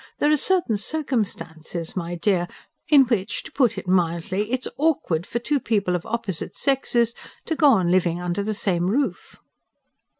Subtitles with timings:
[0.17, 2.47] There are certain circumstances, my dear,
[2.89, 7.13] in which, to put it mildly, it is AWKWARD for two people of OPPOSITE sexes
[7.45, 9.35] to go on living under the same roof."